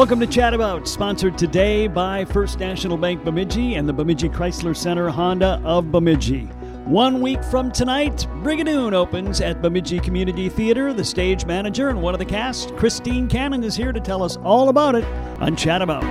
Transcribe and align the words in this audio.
Welcome 0.00 0.20
to 0.20 0.26
Chat 0.26 0.54
About, 0.54 0.88
sponsored 0.88 1.36
today 1.36 1.86
by 1.86 2.24
First 2.24 2.58
National 2.58 2.96
Bank 2.96 3.22
Bemidji 3.22 3.74
and 3.74 3.86
the 3.86 3.92
Bemidji 3.92 4.30
Chrysler 4.30 4.74
Center 4.74 5.10
Honda 5.10 5.60
of 5.62 5.92
Bemidji. 5.92 6.44
One 6.86 7.20
week 7.20 7.44
from 7.44 7.70
tonight, 7.70 8.26
Brigadoon 8.42 8.94
opens 8.94 9.42
at 9.42 9.60
Bemidji 9.60 10.00
Community 10.00 10.48
Theater. 10.48 10.94
The 10.94 11.04
stage 11.04 11.44
manager 11.44 11.90
and 11.90 12.00
one 12.00 12.14
of 12.14 12.18
the 12.18 12.24
cast, 12.24 12.70
Kristine 12.76 13.28
Cannon, 13.28 13.62
is 13.62 13.76
here 13.76 13.92
to 13.92 14.00
tell 14.00 14.22
us 14.22 14.38
all 14.38 14.70
about 14.70 14.94
it 14.94 15.04
on 15.38 15.54
Chat 15.54 15.82
About. 15.82 16.02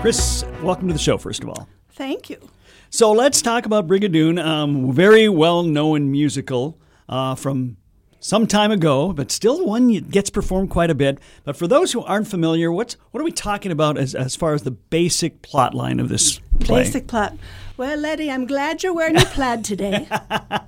Kris, 0.00 0.44
welcome 0.60 0.88
to 0.88 0.92
the 0.92 0.98
show, 0.98 1.18
first 1.18 1.44
of 1.44 1.50
all. 1.50 1.68
Thank 1.90 2.28
you. 2.28 2.50
So 2.90 3.12
let's 3.12 3.40
talk 3.40 3.64
about 3.64 3.86
Brigadoon, 3.86 4.44
um, 4.44 4.92
very 4.92 5.28
well 5.28 5.62
known 5.62 6.10
musical 6.10 6.80
uh, 7.08 7.36
from 7.36 7.76
some 8.20 8.46
time 8.46 8.70
ago, 8.70 9.12
but 9.12 9.32
still 9.32 9.66
one 9.66 9.92
that 9.92 10.10
gets 10.10 10.30
performed 10.30 10.70
quite 10.70 10.90
a 10.90 10.94
bit. 10.94 11.18
But 11.44 11.56
for 11.56 11.66
those 11.66 11.92
who 11.92 12.02
aren't 12.04 12.28
familiar, 12.28 12.70
what's 12.70 12.94
what 13.10 13.20
are 13.20 13.24
we 13.24 13.32
talking 13.32 13.72
about 13.72 13.98
as, 13.98 14.14
as 14.14 14.36
far 14.36 14.54
as 14.54 14.62
the 14.62 14.70
basic 14.70 15.42
plot 15.42 15.74
line 15.74 15.98
of 15.98 16.08
this 16.08 16.38
play? 16.60 16.84
Basic 16.84 17.06
plot. 17.06 17.36
Well, 17.76 17.98
Letty, 17.98 18.30
I'm 18.30 18.46
glad 18.46 18.82
you're 18.82 18.92
wearing 18.92 19.16
your 19.16 19.24
plaid 19.24 19.64
today. 19.64 20.06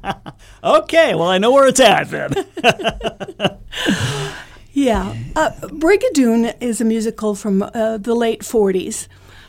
okay, 0.65 1.15
well 1.15 1.29
I 1.29 1.38
know 1.38 1.52
where 1.52 1.69
it's 1.69 1.80
at 1.80 2.09
then. 2.09 2.33
yeah, 4.73 5.15
uh, 5.37 5.51
Brigadoon 5.60 6.57
is 6.60 6.80
a 6.80 6.84
musical 6.84 7.34
from 7.34 7.62
uh, 7.62 7.98
the 7.98 8.15
late 8.15 8.41
'40s. 8.41 9.09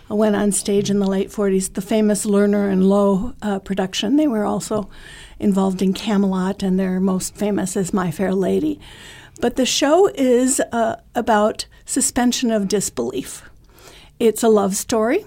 I 0.10 0.16
went 0.16 0.36
on 0.36 0.52
stage 0.52 0.90
in 0.90 1.00
the 1.00 1.08
late 1.08 1.30
'40s. 1.30 1.74
The 1.74 1.82
famous 1.82 2.26
Lerner 2.26 2.70
and 2.70 2.84
Loewe 2.84 3.34
uh, 3.42 3.60
production. 3.60 4.18
They 4.18 4.28
were 4.28 4.44
also 4.44 4.90
involved 5.40 5.82
in 5.82 5.94
Camelot, 5.94 6.64
and 6.64 6.80
their 6.80 7.00
most 7.00 7.36
famous 7.36 7.76
is 7.76 7.94
My 7.94 8.12
Fair 8.12 8.34
Lady. 8.34 8.80
But 9.42 9.56
the 9.56 9.66
show 9.66 10.08
is 10.16 10.60
uh, 10.72 10.98
about 11.16 11.66
suspension 11.86 12.52
of 12.52 12.68
disbelief. 12.68 13.44
It's 14.20 14.44
a 14.44 14.50
love 14.50 14.76
story 14.76 15.26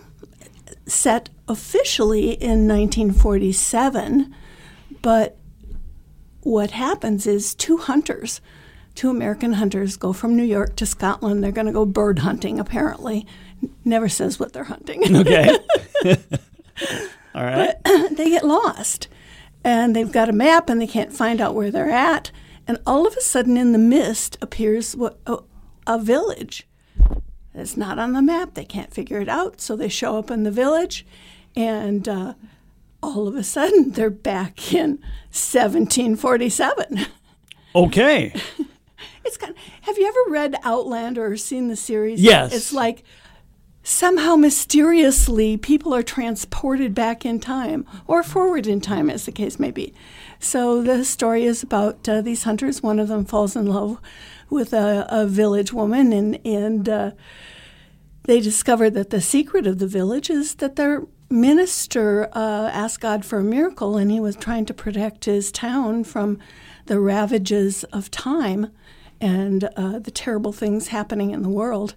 set 0.87 1.29
officially 1.49 2.31
in 2.31 2.69
1947, 2.69 4.35
but 5.03 5.37
what 6.43 6.71
happens 6.71 7.27
is 7.27 7.55
two 7.55 7.77
hunters, 7.77 8.41
two 8.95 9.11
American 9.11 9.55
hunters, 9.55 9.97
go 9.97 10.13
from 10.13 10.37
New 10.37 10.45
York 10.45 10.77
to 10.77 10.87
Scotland. 10.87 11.43
They're 11.43 11.53
going 11.53 11.67
to 11.67 11.73
go 11.73 11.85
bird 11.85 12.21
hunting, 12.21 12.61
apparently. 12.61 13.27
Never 13.85 14.09
says 14.09 14.39
what 14.39 14.53
they're 14.53 14.65
hunting. 14.65 15.17
Okay. 15.17 15.57
All 17.35 17.45
right. 17.45 17.75
But 17.85 18.11
they 18.17 18.31
get 18.31 18.45
lost 18.45 19.09
and 19.67 19.97
they've 19.97 20.13
got 20.13 20.29
a 20.29 20.33
map 20.33 20.71
and 20.71 20.81
they 20.81 20.87
can't 20.87 21.13
find 21.13 21.41
out 21.41 21.57
where 21.57 21.73
they're 21.73 21.91
at. 21.91 22.31
And 22.69 22.79
all 22.87 23.05
of 23.05 23.17
a 23.17 23.21
sudden, 23.21 23.57
in 23.57 23.73
the 23.73 23.79
mist, 23.79 24.39
appears 24.41 24.95
what, 24.95 25.19
a, 25.27 25.39
a 25.89 25.99
village. 25.99 26.69
It's 27.53 27.77
not 27.77 27.99
on 27.99 28.13
the 28.13 28.23
map. 28.23 28.55
They 28.55 28.65
can't 28.65 28.95
figure 28.95 29.21
it 29.21 29.29
out. 29.29 29.61
So 29.61 29.75
they 29.75 29.89
show 29.89 30.19
up 30.19 30.31
in 30.31 30.45
the 30.45 30.53
village, 30.53 31.05
and 31.57 32.09
uh, 32.09 32.35
all 33.03 33.27
of 33.27 33.35
a 33.35 33.43
sudden, 33.43 33.91
they're 33.93 34.09
back 34.09 34.73
in 34.73 35.01
1747. 35.33 37.07
Okay. 37.75 38.33
it's 39.25 39.37
kind 39.37 39.53
of, 39.53 39.59
have 39.81 39.99
you 39.99 40.07
ever 40.07 40.33
read 40.33 40.55
Outlander 40.63 41.27
or 41.27 41.37
seen 41.37 41.67
the 41.67 41.77
series? 41.77 42.21
Yes. 42.21 42.55
It's 42.55 42.73
like 42.73 43.03
somehow 43.87 44.35
mysteriously 44.35 45.57
people 45.57 45.95
are 45.95 46.03
transported 46.03 46.93
back 46.93 47.25
in 47.25 47.39
time 47.39 47.87
or 48.09 48.21
forward 48.21 48.67
in 48.67 48.81
time, 48.81 49.09
as 49.09 49.27
the 49.27 49.31
case 49.33 49.61
may 49.61 49.71
be. 49.71 49.95
So 50.41 50.83
the 50.83 51.05
story 51.05 51.45
is 51.45 51.63
about 51.63 52.09
uh, 52.09 52.21
these 52.21 52.43
hunters. 52.43 52.83
One 52.83 52.99
of 52.99 53.07
them 53.07 53.25
falls 53.25 53.55
in 53.55 53.67
love 53.67 54.01
with 54.51 54.73
a, 54.73 55.07
a 55.09 55.25
village 55.25 55.73
woman, 55.73 56.13
and 56.13 56.45
and 56.45 56.89
uh, 56.89 57.11
they 58.25 58.41
discover 58.41 58.91
that 58.91 59.11
the 59.11 59.21
secret 59.21 59.69
of 59.69 59.79
the 59.79 59.87
village 59.87 60.31
is 60.31 60.57
that 60.57 60.75
their 60.75 61.05
minister 61.31 62.29
uh, 62.33 62.71
asked 62.73 63.01
God 63.01 63.25
for 63.25 63.39
a 63.39 63.45
miracle, 63.45 63.97
and 63.97 64.11
he 64.11 64.19
was 64.19 64.35
trying 64.35 64.67
to 64.67 64.75
protect 64.75 65.27
his 65.27 65.53
town 65.53 66.03
from 66.03 66.41
the 66.87 66.99
ravages 66.99 67.85
of 67.85 68.11
time 68.11 68.73
and 69.21 69.65
uh, 69.77 70.01
the 70.01 70.11
terrible 70.11 70.53
things 70.53 70.89
happening 70.89 71.31
in 71.31 71.43
the 71.43 71.49
world. 71.49 71.95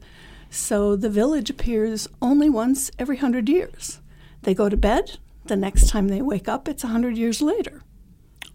So 0.50 0.96
the 0.96 1.10
village 1.10 1.50
appears 1.50 2.08
only 2.22 2.50
once 2.50 2.92
every 2.98 3.18
hundred 3.18 3.50
years. 3.50 4.00
They 4.42 4.54
go 4.54 4.70
to 4.70 4.78
bed. 4.78 5.18
The 5.46 5.56
next 5.56 5.90
time 5.90 6.08
they 6.08 6.22
wake 6.22 6.48
up, 6.48 6.68
it's 6.68 6.84
a 6.84 6.88
hundred 6.88 7.18
years 7.18 7.42
later. 7.42 7.84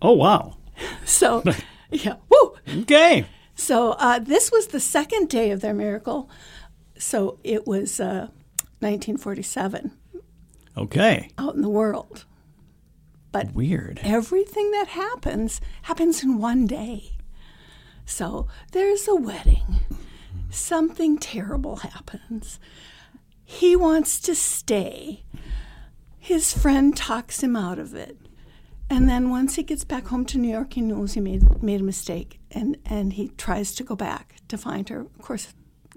Oh 0.03 0.13
wow! 0.13 0.59
So, 1.05 1.45
yeah, 1.91 2.17
woo. 2.29 2.55
Okay. 2.81 3.27
So 3.55 3.93
uh, 3.93 4.19
this 4.19 4.51
was 4.51 4.69
the 4.69 4.81
second 4.81 5.29
day 5.29 5.51
of 5.51 5.61
their 5.61 5.75
miracle. 5.75 6.29
So 6.99 7.39
it 7.45 7.67
was 7.67 8.01
uh, 8.01 8.29
1947. 8.81 9.93
Okay. 10.77 11.31
Out 11.39 11.55
in 11.55 11.63
the 11.63 11.69
world. 11.69 12.25
But 13.31 13.55
weird. 13.55 14.01
Everything 14.03 14.71
that 14.73 14.89
happens 14.89 15.61
happens 15.83 16.23
in 16.23 16.39
one 16.39 16.67
day. 16.67 17.13
So 18.05 18.49
there's 18.73 19.07
a 19.09 19.15
wedding 19.15 19.81
something 20.55 21.19
terrible 21.19 21.77
happens. 21.77 22.59
He 23.45 23.77
wants 23.77 24.21
to 24.21 24.35
stay. 24.35 25.25
His 26.19 26.57
friend 26.57 26.97
talks 26.97 27.43
him 27.43 27.57
out 27.57 27.79
of 27.79 27.95
it. 27.95 28.19
And 28.91 29.09
then 29.09 29.31
once 29.31 29.57
he 29.57 29.63
gets 29.63 29.85
back 29.85 30.07
home 30.07 30.25
to 30.27 30.39
New 30.39 30.51
York, 30.51 30.75
he 30.75 30.81
knows 30.81 31.15
he 31.15 31.21
made, 31.21 31.63
made 31.63 31.81
a 31.81 31.85
mistake 31.85 32.39
and, 32.51 32.77
and 32.85 33.15
he 33.15 33.29
tries 33.37 33.75
to 33.77 33.85
go 33.85 33.97
back 33.97 34.37
to 34.49 34.59
find 34.59 34.89
her. 34.89 35.01
Of 35.01 35.19
course, 35.19 35.55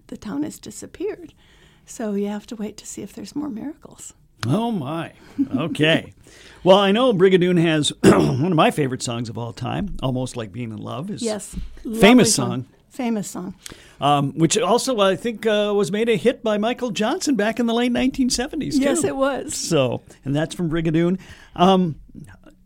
the 0.07 0.17
town 0.17 0.43
has 0.43 0.57
disappeared. 0.59 1.33
So 1.85 2.13
you 2.13 2.27
have 2.27 2.47
to 2.47 2.55
wait 2.55 2.77
to 2.77 2.85
see 2.85 3.01
if 3.01 3.13
there's 3.13 3.35
more 3.35 3.49
miracles. 3.49 4.13
Oh, 4.45 4.71
my. 4.71 5.13
Okay. 5.55 6.13
well, 6.63 6.77
I 6.77 6.91
know 6.91 7.13
Brigadoon 7.13 7.61
has 7.61 7.89
one 8.03 8.51
of 8.51 8.55
my 8.55 8.71
favorite 8.71 9.01
songs 9.01 9.29
of 9.29 9.37
all 9.37 9.53
time, 9.53 9.97
Almost 10.03 10.37
Like 10.37 10.51
Being 10.51 10.71
in 10.71 10.77
Love. 10.77 11.09
Is 11.09 11.21
yes. 11.21 11.55
Famous 11.99 12.33
song. 12.33 12.49
song. 12.49 12.65
Famous 12.89 13.29
song. 13.29 13.55
Um, 14.01 14.33
which 14.33 14.57
also, 14.57 14.99
I 14.99 15.15
think, 15.15 15.45
uh, 15.45 15.73
was 15.75 15.91
made 15.91 16.09
a 16.09 16.15
hit 16.15 16.43
by 16.43 16.57
Michael 16.57 16.91
Johnson 16.91 17.35
back 17.35 17.59
in 17.59 17.65
the 17.65 17.73
late 17.73 17.91
1970s, 17.91 18.73
too. 18.73 18.79
Yes, 18.79 19.03
it 19.03 19.15
was. 19.15 19.55
So, 19.55 20.01
and 20.25 20.35
that's 20.35 20.55
from 20.55 20.69
Brigadoon. 20.69 21.19
Um, 21.55 21.99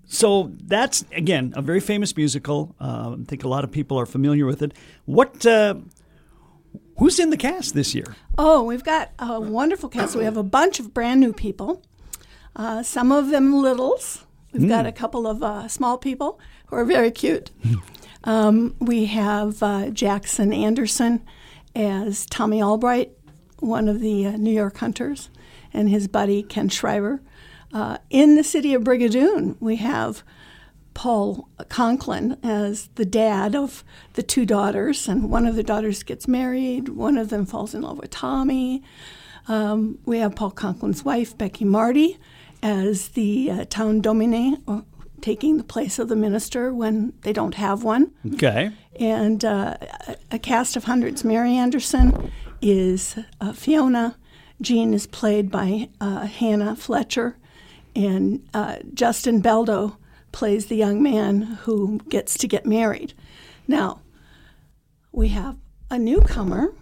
so 0.06 0.52
that's, 0.64 1.06
again, 1.14 1.54
a 1.56 1.62
very 1.62 1.80
famous 1.80 2.16
musical. 2.16 2.76
Uh, 2.80 3.16
I 3.20 3.24
think 3.26 3.44
a 3.44 3.48
lot 3.48 3.64
of 3.64 3.72
people 3.72 4.00
are 4.00 4.06
familiar 4.06 4.46
with 4.46 4.62
it. 4.62 4.74
What. 5.06 5.46
Uh, 5.46 5.76
who's 6.98 7.20
in 7.20 7.32
the 7.32 7.38
cast 7.38 7.74
this 7.74 7.96
year? 7.96 8.16
Oh, 8.38 8.64
we've 8.64 8.84
got 8.84 9.12
a 9.18 9.42
wonderful 9.42 9.90
cast. 9.90 10.16
We 10.16 10.24
have 10.24 10.38
a 10.38 10.44
bunch 10.44 10.80
of 10.80 10.94
brand 10.94 11.20
new 11.20 11.34
people. 11.34 11.82
Uh, 12.56 12.84
some 12.84 13.12
of 13.12 13.30
them 13.30 13.54
littles. 13.54 14.26
We've 14.54 14.64
mm. 14.64 14.70
got 14.70 14.86
a 14.86 14.92
couple 14.92 15.26
of 15.26 15.42
uh, 15.42 15.68
small 15.68 15.98
people 15.98 16.40
who 16.68 16.76
are 16.76 16.86
very 16.86 17.10
cute. 17.10 17.52
Um, 18.24 18.76
we 18.80 19.06
have 19.06 19.62
uh, 19.64 19.90
Jackson 19.90 20.54
Anderson 20.54 21.26
as 21.76 22.26
Tommy 22.26 22.62
Albright, 22.62 23.12
one 23.60 23.88
of 23.88 24.00
the 24.00 24.28
uh, 24.28 24.32
New 24.38 24.52
York 24.52 24.78
hunters, 24.78 25.30
and 25.74 25.90
his 25.90 26.08
buddy 26.08 26.44
Ken 26.44 26.70
Shriver. 26.70 27.22
Uh, 27.74 27.98
in 28.10 28.36
the 28.36 28.44
city 28.44 28.74
of 28.74 28.84
Brigadoon, 28.84 29.56
we 29.60 29.78
have 29.78 30.24
Paul 30.94 31.48
Conklin 31.70 32.38
as 32.44 32.90
the 32.96 33.06
dad 33.06 33.56
of 33.56 33.84
the 34.14 34.24
two 34.24 34.46
daughters, 34.46 35.08
and 35.08 35.30
one 35.30 35.46
of 35.48 35.56
the 35.56 35.64
daughters 35.64 36.04
gets 36.04 36.28
married, 36.28 36.90
one 36.90 37.18
of 37.18 37.30
them 37.30 37.46
falls 37.46 37.74
in 37.74 37.82
love 37.82 37.98
with 37.98 38.12
Tommy. 38.12 38.84
Um, 39.48 40.00
we 40.06 40.20
have 40.20 40.36
Paul 40.36 40.52
Conklin's 40.52 41.04
wife, 41.06 41.38
Becky 41.38 41.66
Marty, 41.66 42.20
as 42.62 43.10
the 43.10 43.50
uh, 43.50 43.66
town 43.70 44.02
dominie, 44.02 44.58
taking 45.22 45.58
the 45.58 45.64
place 45.64 46.00
of 46.00 46.08
the 46.08 46.16
minister 46.16 46.74
when 46.74 47.14
they 47.22 47.34
don't 47.34 47.56
have 47.56 47.84
one. 47.84 48.12
Okay. 48.34 48.72
And 49.00 49.44
uh, 49.46 49.78
a 50.32 50.40
cast 50.40 50.76
of 50.76 50.86
hundreds. 50.86 51.24
Mary 51.24 51.56
Anderson 51.56 52.32
is 52.62 53.18
uh, 53.40 53.54
Fiona. 53.54 54.18
Jean 54.62 54.94
is 54.94 55.08
played 55.08 55.50
by 55.50 55.90
uh, 56.00 56.26
Hannah 56.26 56.76
Fletcher. 56.76 57.38
And 57.96 58.48
uh, 58.54 58.78
Justin 58.94 59.42
Beldo 59.42 59.98
plays 60.32 60.68
the 60.68 60.76
young 60.76 61.02
man 61.02 61.42
who 61.42 62.00
gets 62.10 62.38
to 62.38 62.48
get 62.48 62.66
married. 62.66 63.14
Now, 63.68 64.02
we 65.12 65.30
have 65.30 65.58
a 65.90 66.00
newcomer 66.00 66.74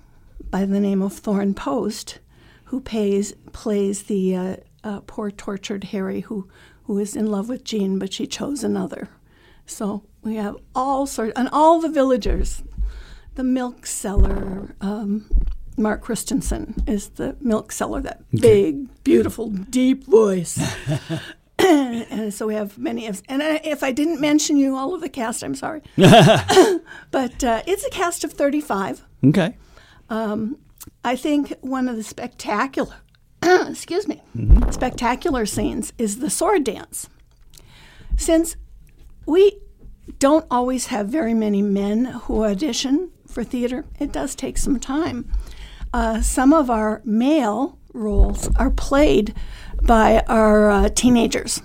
by 0.49 0.65
the 0.65 0.79
name 0.79 1.01
of 1.01 1.13
Thorne 1.13 1.53
Post 1.53 2.19
who 2.65 2.79
pays, 2.79 3.33
plays 3.51 4.03
the 4.03 4.35
uh, 4.35 4.55
uh, 4.83 5.01
poor 5.07 5.31
tortured 5.31 5.85
Harry 5.85 6.21
who 6.21 6.47
who 6.89 6.97
is 6.97 7.15
in 7.15 7.27
love 7.27 7.47
with 7.47 7.63
Jean, 7.63 7.99
but 7.99 8.11
she 8.11 8.25
chose 8.25 8.63
another. 8.63 9.09
So 9.67 10.05
we 10.23 10.37
have 10.37 10.55
all 10.73 11.05
sorts, 11.05 11.33
and 11.35 11.47
all 11.51 11.79
the 11.79 11.87
villagers. 11.87 12.63
The 13.35 13.43
milk 13.43 13.85
seller, 13.85 14.73
um, 14.81 15.29
Mark 15.77 16.01
Christensen, 16.01 16.73
is 16.87 17.09
the 17.09 17.37
milk 17.39 17.71
seller, 17.71 18.01
that 18.01 18.23
big, 18.31 18.87
beautiful, 19.03 19.51
deep 19.51 20.05
voice. 20.05 20.59
and 21.59 22.33
so 22.33 22.47
we 22.47 22.55
have 22.55 22.79
many 22.79 23.05
of. 23.05 23.21
And 23.29 23.43
I, 23.43 23.61
if 23.63 23.83
I 23.83 23.91
didn't 23.91 24.19
mention 24.19 24.57
you, 24.57 24.75
all 24.75 24.95
of 24.95 25.01
the 25.01 25.09
cast, 25.09 25.43
I'm 25.43 25.53
sorry. 25.53 25.83
but 25.95 27.43
uh, 27.43 27.61
it's 27.67 27.85
a 27.85 27.91
cast 27.91 28.23
of 28.23 28.33
35. 28.33 29.05
Okay. 29.25 29.55
I 31.05 31.15
think 31.15 31.53
one 31.61 31.87
of 31.87 31.97
the 31.97 32.03
spectacular, 32.03 32.95
excuse 33.69 34.07
me, 34.07 34.21
spectacular 34.71 35.45
scenes 35.45 35.93
is 35.97 36.19
the 36.19 36.29
sword 36.29 36.63
dance. 36.63 37.09
Since 38.17 38.57
we 39.25 39.59
don't 40.17 40.45
always 40.49 40.87
have 40.87 41.07
very 41.07 41.33
many 41.33 41.61
men 41.61 42.05
who 42.05 42.43
audition 42.43 43.11
for 43.27 43.43
theater, 43.43 43.85
it 43.99 44.11
does 44.11 44.35
take 44.35 44.57
some 44.57 44.79
time. 44.79 45.31
Uh, 45.93 46.21
some 46.21 46.53
of 46.53 46.69
our 46.69 47.01
male 47.05 47.77
roles 47.93 48.53
are 48.57 48.69
played 48.71 49.33
by 49.81 50.23
our 50.27 50.69
uh, 50.69 50.89
teenagers, 50.89 51.61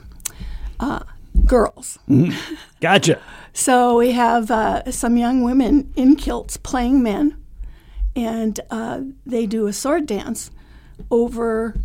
uh, 0.81 1.00
girls. 1.47 1.99
Gotcha. 2.81 3.21
So 3.53 3.99
we 3.99 4.12
have 4.12 4.50
uh, 4.50 4.91
some 4.91 5.17
young 5.17 5.43
women 5.43 5.93
in 5.97 6.17
kilts 6.17 6.56
playing 6.56 7.03
men, 7.03 7.37
and 8.17 8.61
uh, 8.71 9.00
they 9.26 9.47
do 9.47 9.67
a 9.67 9.73
sword 9.73 10.06
dance 10.06 10.50
over 11.11 11.76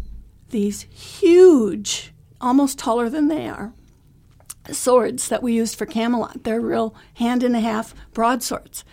these 0.50 0.82
huge, 0.84 2.14
almost 2.42 2.78
taller 2.80 3.10
than 3.10 3.28
they 3.28 3.48
are, 3.48 3.74
swords 4.72 5.30
that 5.30 5.44
we 5.44 5.54
used 5.54 5.76
for 5.78 5.86
Camelot. 5.86 6.44
They're 6.44 6.62
real 6.62 6.96
hand 7.16 7.44
and 7.44 7.56
a 7.56 7.60
half 7.60 7.94
broadswords. 8.14 8.84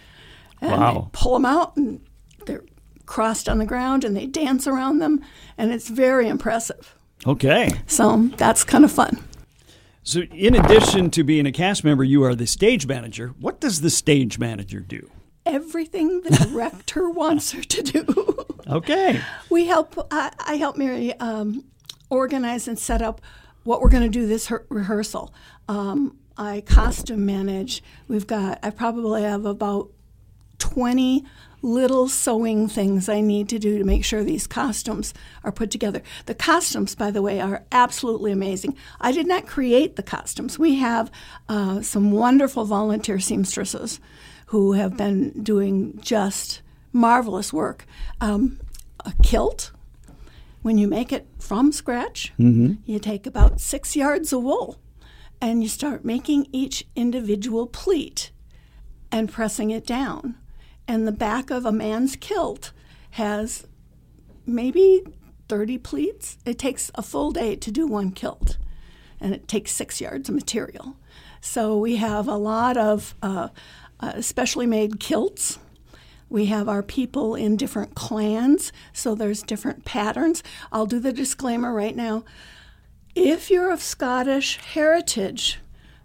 And 0.60 0.72
Wow. 0.72 0.92
They 0.92 1.18
pull 1.18 1.34
them 1.34 1.44
out 1.44 1.76
and 1.76 2.00
they're 2.46 2.64
crossed 3.04 3.48
on 3.48 3.58
the 3.58 3.66
ground 3.66 4.04
and 4.04 4.16
they 4.16 4.26
dance 4.26 4.66
around 4.66 4.98
them, 4.98 5.22
and 5.56 5.72
it's 5.72 5.88
very 5.88 6.28
impressive. 6.28 6.94
Okay. 7.26 7.70
So 7.86 8.30
that's 8.36 8.64
kind 8.64 8.84
of 8.84 8.92
fun. 8.92 9.22
So, 10.02 10.20
in 10.20 10.54
addition 10.54 11.10
to 11.10 11.24
being 11.24 11.46
a 11.46 11.52
cast 11.52 11.82
member, 11.82 12.04
you 12.04 12.22
are 12.22 12.36
the 12.36 12.46
stage 12.46 12.86
manager. 12.86 13.34
What 13.40 13.60
does 13.60 13.80
the 13.80 13.90
stage 13.90 14.38
manager 14.38 14.78
do? 14.78 15.10
Everything 15.44 16.20
the 16.20 16.30
director 16.30 17.10
wants 17.22 17.50
her 17.52 17.62
to 17.62 17.82
do. 17.82 18.46
Okay. 18.68 19.20
We 19.50 19.66
help. 19.66 20.06
I, 20.10 20.32
I 20.40 20.56
help 20.56 20.76
Mary 20.76 21.14
um, 21.14 21.64
organize 22.10 22.66
and 22.66 22.78
set 22.78 23.00
up 23.02 23.20
what 23.64 23.80
we're 23.80 23.90
going 23.90 24.02
to 24.02 24.08
do 24.08 24.26
this 24.26 24.48
her- 24.48 24.66
rehearsal. 24.68 25.32
Um, 25.68 26.18
I 26.36 26.62
costume 26.62 27.24
manage. 27.26 27.82
We've 28.08 28.26
got. 28.26 28.58
I 28.62 28.70
probably 28.70 29.22
have 29.22 29.46
about 29.46 29.90
twenty 30.58 31.24
little 31.62 32.08
sewing 32.08 32.68
things 32.68 33.08
I 33.08 33.20
need 33.20 33.48
to 33.48 33.58
do 33.58 33.78
to 33.78 33.84
make 33.84 34.04
sure 34.04 34.22
these 34.22 34.46
costumes 34.46 35.14
are 35.42 35.50
put 35.50 35.70
together. 35.70 36.02
The 36.26 36.34
costumes, 36.34 36.94
by 36.94 37.10
the 37.10 37.22
way, 37.22 37.40
are 37.40 37.64
absolutely 37.72 38.30
amazing. 38.30 38.76
I 39.00 39.10
did 39.10 39.26
not 39.26 39.46
create 39.46 39.96
the 39.96 40.02
costumes. 40.02 40.58
We 40.58 40.76
have 40.76 41.10
uh, 41.48 41.80
some 41.82 42.12
wonderful 42.12 42.66
volunteer 42.66 43.18
seamstresses 43.18 44.00
who 44.46 44.74
have 44.74 44.96
been 44.96 45.42
doing 45.42 45.98
just 46.00 46.62
marvelous 46.96 47.52
work. 47.52 47.86
Um, 48.20 48.58
a 49.04 49.12
kilt, 49.22 49.72
when 50.62 50.78
you 50.78 50.88
make 50.88 51.12
it 51.12 51.28
from 51.38 51.70
scratch, 51.72 52.32
you 52.84 52.98
take 52.98 53.26
about 53.26 53.60
six 53.60 53.94
yards 53.94 54.32
of 54.32 54.42
wool 54.42 54.78
and 55.40 55.62
you 55.62 55.68
start 55.68 56.04
making 56.04 56.48
each 56.50 56.84
individual 56.96 57.66
pleat 57.66 58.30
and 59.12 59.30
pressing 59.30 59.70
it 59.70 59.86
down. 59.86 60.36
And 60.88 61.06
the 61.06 61.12
back 61.12 61.50
of 61.50 61.64
a 61.66 61.72
man's 61.72 62.16
kilt 62.16 62.72
has 63.10 63.66
maybe 64.46 65.02
30 65.48 65.78
pleats. 65.78 66.38
It 66.44 66.58
takes 66.58 66.90
a 66.94 67.02
full 67.02 67.30
day 67.32 67.56
to 67.56 67.70
do 67.70 67.86
one 67.86 68.10
kilt, 68.12 68.56
and 69.20 69.34
it 69.34 69.46
takes 69.48 69.72
six 69.72 70.00
yards 70.00 70.28
of 70.28 70.34
material. 70.34 70.96
So 71.40 71.76
we 71.76 71.96
have 71.96 72.28
a 72.28 72.36
lot 72.36 72.76
of 72.76 73.14
uh, 73.22 73.48
uh, 74.00 74.20
specially 74.20 74.66
made 74.66 74.98
kilts. 75.00 75.58
We 76.28 76.46
have 76.46 76.68
our 76.68 76.82
people 76.82 77.34
in 77.34 77.56
different 77.56 77.94
clans, 77.94 78.72
so 78.92 79.14
there's 79.14 79.42
different 79.42 79.84
patterns. 79.84 80.42
I'll 80.72 80.86
do 80.86 80.98
the 80.98 81.12
disclaimer 81.12 81.72
right 81.72 81.94
now. 81.94 82.24
If 83.14 83.50
you're 83.50 83.70
of 83.70 83.80
Scottish 83.80 84.56
heritage, 84.58 85.58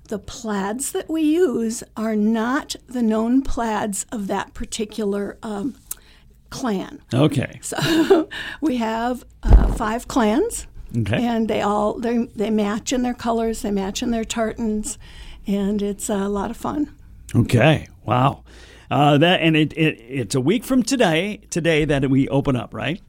the 0.08 0.20
plaids 0.20 0.92
that 0.92 1.10
we 1.10 1.22
use 1.24 1.84
are 1.98 2.16
not 2.16 2.76
the 2.88 3.02
known 3.02 3.42
plaids 3.42 4.06
of 4.12 4.28
that 4.28 4.54
particular 4.54 5.38
um, 5.42 5.76
clan. 6.50 7.02
Okay. 7.14 7.60
So 7.62 8.30
we 8.62 8.78
have 8.78 9.26
uh, 9.44 9.68
five 9.74 10.08
clans, 10.08 10.68
Okay. 10.96 11.26
and 11.26 11.48
they 11.48 11.62
all 11.62 11.94
they 12.00 12.26
they 12.36 12.50
match 12.50 12.92
in 12.94 13.02
their 13.02 13.14
colors, 13.14 13.62
they 13.62 13.72
match 13.72 14.04
in 14.04 14.12
their 14.12 14.26
tartans, 14.26 14.98
and 15.48 15.82
it's 15.82 16.10
a 16.10 16.28
lot 16.28 16.52
of 16.52 16.58
fun. 16.58 16.94
Okay. 17.34 17.88
Wow. 18.06 18.44
Uh, 18.92 19.18
that 19.18 19.40
and 19.40 19.56
it, 19.56 19.72
it 19.74 20.00
it's 20.02 20.36
a 20.36 20.42
week 20.42 20.66
from 20.66 20.84
today 20.84 21.38
today 21.50 21.86
that 21.86 22.10
we 22.10 22.28
open 22.28 22.58
up, 22.58 22.74
right? 22.74 23.02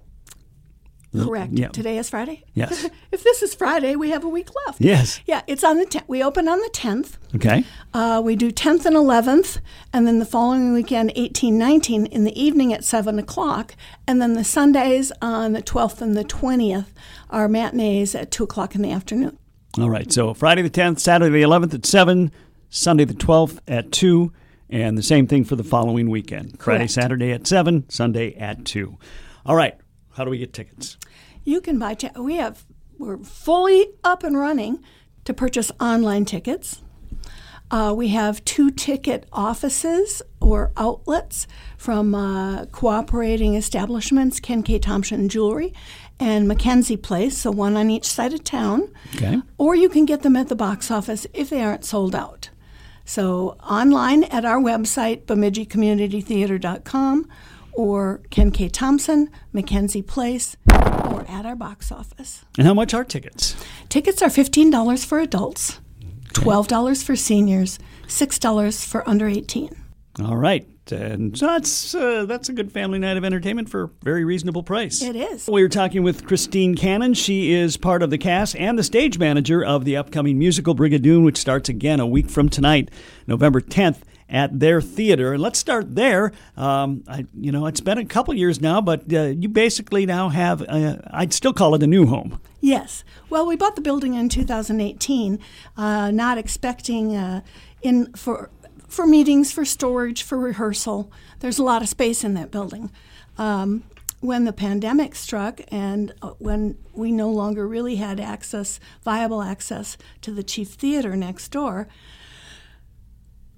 Correct. 1.13 1.53
yeah. 1.53 1.69
Today 1.69 1.99
is 1.99 2.09
Friday. 2.09 2.45
Yes. 2.55 2.89
if 3.13 3.23
this 3.23 3.43
is 3.43 3.55
Friday, 3.55 3.97
we 3.97 4.11
have 4.11 4.25
a 4.25 4.29
week 4.29 4.49
left. 4.67 4.81
Yes. 4.81 5.21
Yeah, 5.27 5.43
it's 5.47 5.63
on 5.63 5.77
the 5.77 5.85
10th. 5.85 6.05
We 6.07 6.23
open 6.23 6.49
on 6.49 6.59
the 6.59 6.71
10th. 6.73 7.19
Okay. 7.35 7.65
Uh, 7.93 8.23
we 8.25 8.35
do 8.35 8.51
10th 8.51 8.87
and 8.87 8.97
11th, 8.97 9.59
and 9.93 10.07
then 10.07 10.21
the 10.21 10.25
following 10.25 10.73
weekend, 10.73 11.13
18, 11.15 11.59
19, 11.59 12.07
in 12.07 12.25
the 12.25 12.43
evening 12.43 12.73
at 12.73 12.83
7 12.83 13.19
o'clock. 13.19 13.75
And 14.07 14.23
then 14.23 14.33
the 14.35 14.45
Sundays 14.45 15.13
on 15.21 15.53
the 15.53 15.63
12th 15.63 16.01
and 16.01 16.17
the 16.17 16.25
20th 16.25 16.87
are 17.29 17.47
matinees 17.47 18.15
at 18.15 18.31
2 18.31 18.45
o'clock 18.45 18.75
in 18.75 18.81
the 18.81 18.91
afternoon. 18.91 19.37
All 19.79 19.91
right. 19.91 20.11
So 20.11 20.33
Friday 20.33 20.63
the 20.63 20.71
10th, 20.71 21.01
Saturday 21.01 21.43
the 21.43 21.47
11th 21.47 21.75
at 21.75 21.85
7, 21.85 22.33
Sunday 22.71 23.05
the 23.05 23.13
12th 23.13 23.59
at 23.69 23.93
2, 23.93 24.33
and 24.73 24.97
the 24.97 25.03
same 25.03 25.27
thing 25.27 25.45
for 25.45 25.55
the 25.55 25.63
following 25.63 26.09
weekend. 26.09 26.61
Friday, 26.61 26.87
Saturday 26.89 27.31
at 27.31 27.47
7, 27.47 27.89
Sunday 27.91 28.35
at 28.35 28.65
2. 28.65 28.97
All 29.45 29.55
right. 29.55 29.77
How 30.15 30.25
do 30.25 30.31
we 30.31 30.39
get 30.39 30.53
tickets? 30.53 30.97
You 31.45 31.61
can 31.61 31.79
buy, 31.79 31.95
t- 31.95 32.11
we 32.19 32.37
have, 32.37 32.65
we're 32.99 33.19
fully 33.19 33.89
up 34.03 34.25
and 34.25 34.37
running 34.39 34.83
to 35.25 35.35
purchase 35.35 35.71
online 35.79 36.25
tickets. 36.25 36.83
Uh, 37.71 37.93
we 37.97 38.09
have 38.09 38.45
two 38.45 38.71
ticket 38.71 39.27
offices 39.33 40.21
or 40.41 40.73
outlets 40.77 41.47
from 41.79 42.15
uh, 42.15 42.67
cooperating 42.67 43.55
establishments, 43.55 44.41
Ken 44.41 44.63
K. 44.63 44.79
Thompson 44.79 45.29
Jewelry 45.29 45.73
and 46.21 46.47
Mackenzie 46.47 46.99
Place, 46.99 47.39
so 47.39 47.51
one 47.51 47.77
on 47.77 47.91
each 47.91 48.05
side 48.05 48.35
of 48.35 48.45
town. 48.45 48.93
Okay. 49.17 49.41
Or 49.57 49.75
you 49.75 49.89
can 49.89 50.05
get 50.05 50.23
them 50.23 50.37
at 50.37 50.49
the 50.49 50.55
box 50.55 50.91
office 50.91 51.27
if 51.33 51.51
they 51.51 51.63
aren't 51.63 51.85
sold 51.85 52.15
out. 52.15 52.51
So 53.05 53.57
online 53.63 54.25
at 54.25 54.45
our 54.45 54.61
website, 54.61 55.25
BemidjiCommunityTheater.com, 55.25 57.29
or 57.73 58.21
Ken 58.31 58.51
K. 58.51 58.69
Thompson, 58.69 59.31
Mackenzie 59.53 60.03
Place, 60.03 60.57
or 60.71 61.25
at 61.29 61.47
our 61.47 61.57
box 61.57 61.91
office. 61.91 62.45
And 62.59 62.67
how 62.67 62.75
much 62.75 62.95
are 62.95 63.05
tickets? 63.05 63.57
Tickets 63.89 64.23
are 64.23 64.29
$15 64.29 65.05
for 65.05 65.19
adults, 65.19 65.81
$12 66.35 67.05
for 67.05 67.17
seniors, 67.17 67.79
$6 68.07 68.87
for 68.87 69.09
under 69.09 69.29
18. 69.29 69.71
All 70.23 70.37
right. 70.37 70.69
And 70.91 71.39
so 71.39 71.47
that's 71.47 71.95
uh, 71.95 72.25
that's 72.25 72.49
a 72.49 72.53
good 72.53 72.73
family 72.73 72.99
night 72.99 73.17
of 73.17 73.25
entertainment 73.25 73.69
for 73.69 73.85
a 73.85 73.91
very 74.03 74.25
reasonable 74.25 74.63
price. 74.63 75.01
It 75.01 75.15
is. 75.15 75.49
We 75.49 75.63
were 75.63 75.69
talking 75.69 76.03
with 76.03 76.27
Kristine 76.27 76.77
Cannon. 76.77 77.15
She 77.15 77.53
is 77.53 77.77
part 77.77 78.03
of 78.03 78.11
the 78.11 78.19
cast 78.19 78.57
and 78.57 78.79
the 78.79 78.83
stage 78.83 79.19
manager 79.19 79.65
of 79.65 79.85
the 79.85 79.97
upcoming 79.97 80.39
musical 80.39 80.75
Brigadoon, 80.75 81.25
which 81.25 81.37
starts 81.39 81.69
again 81.69 82.01
a 82.01 82.07
week 82.07 82.29
from 82.29 82.49
tonight, 82.49 82.91
November 83.29 83.61
10th, 83.61 83.99
at 84.29 84.59
their 84.59 84.81
theater. 84.81 85.35
And 85.35 85.43
let's 85.43 85.59
start 85.59 85.95
there. 85.95 86.33
Um, 86.57 87.05
I, 87.07 87.27
you 87.39 87.53
know, 87.53 87.67
it's 87.67 87.81
been 87.81 87.99
a 87.99 88.05
couple 88.05 88.35
years 88.35 88.61
now, 88.61 88.81
but 88.81 89.13
uh, 89.13 89.25
you 89.25 89.49
basically 89.49 90.07
now 90.07 90.31
have, 90.31 90.63
uh, 90.69 90.97
I'd 91.11 91.33
still 91.33 91.53
call 91.53 91.75
it 91.75 91.83
a 91.83 91.87
new 91.87 92.07
home. 92.07 92.41
Yes. 92.61 93.05
Well, 93.29 93.47
we 93.47 93.57
bought 93.57 93.77
the 93.77 93.83
building 93.83 94.15
in 94.15 94.29
2018, 94.29 95.39
uh, 95.77 96.11
not 96.11 96.39
expecting 96.39 97.15
uh, 97.15 97.43
in 97.83 98.13
for 98.15 98.51
for 98.93 99.07
meetings, 99.07 99.51
for 99.51 99.65
storage, 99.65 100.23
for 100.23 100.37
rehearsal. 100.37 101.11
There's 101.41 101.59
a 101.59 101.63
lot 101.63 101.81
of 101.81 101.89
space 101.89 102.23
in 102.23 102.35
that 102.35 102.51
building. 102.51 102.91
Um, 103.39 103.85
when 104.21 104.45
the 104.45 104.53
pandemic 104.53 105.15
struck 105.15 105.63
and 105.69 106.13
uh, 106.21 106.33
when 106.39 106.77
we 106.93 107.11
no 107.11 107.31
longer 107.31 107.67
really 107.67 107.97
had 107.97 108.21
access, 108.21 108.79
viable 109.03 109.41
access 109.41 109.97
to 110.21 110.31
the 110.31 110.43
chief 110.43 110.69
theater 110.69 111.17
next 111.17 111.49
door, 111.49 111.89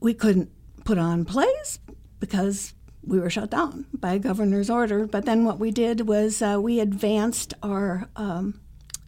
we 0.01 0.15
couldn't 0.15 0.51
put 0.85 0.99
on 0.99 1.25
plays 1.25 1.81
because 2.21 2.73
we 3.03 3.19
were 3.19 3.29
shut 3.29 3.51
down 3.51 3.87
by 3.93 4.15
a 4.15 4.19
governor's 4.21 4.71
order. 4.71 5.05
But 5.05 5.25
then 5.25 5.45
what 5.45 5.59
we 5.59 5.73
did 5.73 6.07
was 6.07 6.41
uh, 6.43 6.59
we 6.63 6.79
advanced 6.79 7.55
our 7.61 8.09
um, 8.15 8.61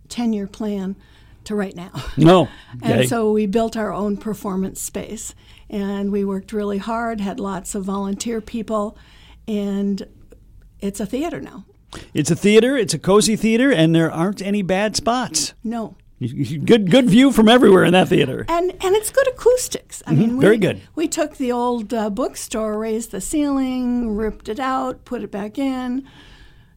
10 0.08 0.32
year 0.32 0.48
plan 0.48 0.96
to 1.46 1.54
right 1.54 1.74
now. 1.76 1.90
No. 2.16 2.48
Okay. 2.82 3.00
And 3.00 3.08
so 3.08 3.32
we 3.32 3.46
built 3.46 3.76
our 3.76 3.92
own 3.92 4.16
performance 4.16 4.80
space. 4.80 5.34
And 5.68 6.12
we 6.12 6.24
worked 6.24 6.52
really 6.52 6.78
hard, 6.78 7.20
had 7.20 7.40
lots 7.40 7.74
of 7.74 7.84
volunteer 7.84 8.40
people, 8.40 8.96
and 9.48 10.06
it's 10.80 11.00
a 11.00 11.06
theater 11.06 11.40
now. 11.40 11.64
it's 12.14 12.30
a 12.30 12.36
theater, 12.36 12.76
it's 12.76 12.94
a 12.94 12.98
cozy 13.00 13.34
theater, 13.34 13.72
and 13.72 13.92
there 13.94 14.10
aren't 14.12 14.40
any 14.42 14.62
bad 14.62 14.94
spots. 14.94 15.54
No, 15.64 15.96
Good, 16.20 16.90
good 16.90 17.10
view 17.10 17.30
from 17.32 17.46
everywhere 17.48 17.84
in 17.84 17.92
that 17.92 18.08
theater. 18.08 18.46
And 18.48 18.70
and 18.70 18.94
it's 18.96 19.10
good 19.10 19.28
acoustics. 19.28 20.02
I 20.06 20.12
mean, 20.12 20.18
we, 20.20 20.26
Mm-hmm. 20.28 20.40
very 20.40 20.56
good. 20.56 20.80
We 20.94 21.08
took 21.08 21.36
the 21.36 21.52
old 21.52 21.92
uh, 21.92 22.08
bookstore, 22.10 22.78
raised 22.78 23.10
the 23.10 23.20
ceiling, 23.20 24.16
ripped 24.16 24.48
it 24.48 24.58
out, 24.60 25.04
put 25.04 25.22
it 25.22 25.30
back 25.30 25.58
in, 25.58 26.08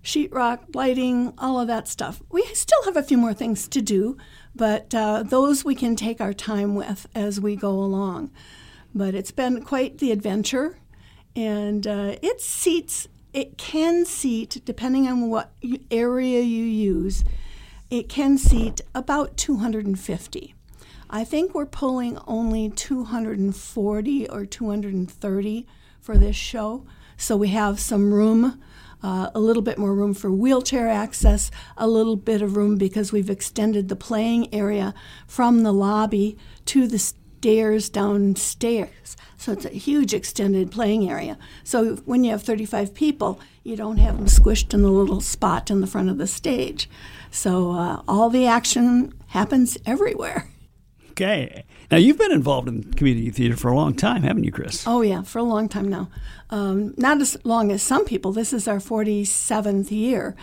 sheetrock, 0.03 0.73
lighting, 0.75 1.33
all 1.37 1.59
of 1.59 1.67
that 1.67 1.87
stuff. 1.87 2.21
We 2.31 2.41
still 2.53 2.83
have 2.85 2.97
a 2.97 3.03
few 3.03 3.17
more 3.17 3.33
things 3.33 3.67
to 3.69 3.81
do, 3.81 4.17
but 4.59 4.93
uh, 4.93 5.23
those 5.23 5.63
we 5.63 5.73
can 5.73 5.95
take 5.95 6.19
our 6.19 6.33
time 6.33 6.75
with 6.75 7.07
as 7.15 7.39
we 7.39 7.55
go 7.55 7.69
along. 7.69 8.29
But 8.93 9.15
it's 9.15 9.31
been 9.31 9.63
quite 9.63 9.99
the 9.99 10.11
adventure, 10.11 10.77
and 11.33 11.87
uh, 11.87 12.17
it 12.21 12.41
seats. 12.41 13.07
It 13.31 13.57
can 13.57 14.03
seat, 14.03 14.61
depending 14.65 15.07
on 15.07 15.29
what 15.29 15.53
area 15.89 16.41
you 16.41 16.65
use, 16.65 17.23
it 17.89 18.09
can 18.09 18.37
seat 18.37 18.81
about 18.93 19.37
250. 19.37 20.55
I 21.09 21.23
think 21.23 21.55
we're 21.55 21.65
pulling 21.65 22.17
only 22.27 22.69
240 22.69 24.29
or 24.29 24.45
230 24.45 25.67
for 26.01 26.17
this 26.17 26.35
show. 26.35 26.85
So 27.15 27.37
we 27.37 27.49
have 27.49 27.79
some 27.79 28.13
room, 28.13 28.61
uh, 29.01 29.29
a 29.33 29.39
little 29.39 29.61
bit 29.61 29.77
more 29.77 29.93
room 29.93 30.13
for 30.13 30.31
wheelchair 30.31 30.87
access, 30.87 31.51
a 31.77 31.87
little 31.87 32.15
bit 32.15 32.41
of 32.41 32.55
room 32.55 32.77
because 32.77 33.11
we've 33.11 33.29
extended 33.29 33.89
the 33.89 33.95
playing 33.95 34.53
area 34.53 34.93
from 35.27 35.63
the 35.63 35.71
lobby 35.71 36.37
to 36.65 36.87
the 36.87 36.99
stairs 36.99 37.89
downstairs. 37.89 39.15
So 39.37 39.53
it's 39.53 39.65
a 39.65 39.69
huge 39.69 40.13
extended 40.13 40.71
playing 40.71 41.09
area. 41.09 41.37
So 41.63 41.95
when 41.97 42.25
you 42.25 42.31
have 42.31 42.43
35 42.43 42.93
people, 42.93 43.39
you 43.63 43.77
don't 43.77 43.97
have 43.97 44.17
them 44.17 44.25
squished 44.25 44.73
in 44.73 44.81
the 44.81 44.91
little 44.91 45.21
spot 45.21 45.71
in 45.71 45.79
the 45.79 45.87
front 45.87 46.09
of 46.09 46.17
the 46.17 46.27
stage. 46.27 46.89
So 47.31 47.71
uh, 47.71 48.01
all 48.07 48.29
the 48.29 48.45
action 48.45 49.13
happens 49.27 49.77
everywhere. 49.85 50.49
Okay. 51.11 51.63
Now, 51.91 51.97
you've 51.97 52.19
been 52.19 52.31
involved 52.31 52.67
in 52.67 52.93
community 52.93 53.31
theater 53.31 53.55
for 53.55 53.69
a 53.69 53.75
long 53.75 53.95
time, 53.95 54.21
haven't 54.21 54.43
you, 54.43 54.51
Kris? 54.51 54.85
Oh, 54.85 55.01
yeah, 55.01 55.23
for 55.23 55.39
a 55.39 55.43
long 55.43 55.67
time 55.67 55.87
now. 55.89 56.09
Um, 56.51 56.93
not 56.97 57.19
as 57.19 57.35
long 57.43 57.71
as 57.71 57.81
some 57.81 58.05
people. 58.05 58.31
This 58.31 58.53
is 58.53 58.67
our 58.67 58.77
47th 58.77 59.89
year, 59.89 60.35